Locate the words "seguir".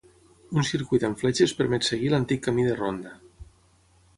1.89-2.09